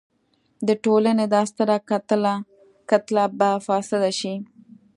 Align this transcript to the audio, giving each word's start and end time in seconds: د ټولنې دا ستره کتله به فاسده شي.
د 0.67 0.69
ټولنې 0.83 1.25
دا 1.33 1.41
ستره 1.51 1.75
کتله 2.93 3.25
به 3.37 3.49
فاسده 3.67 4.09
شي. 4.19 4.35